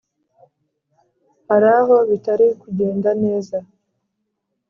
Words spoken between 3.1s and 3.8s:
neza.